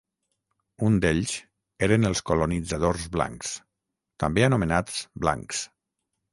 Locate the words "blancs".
3.19-3.53, 5.27-5.65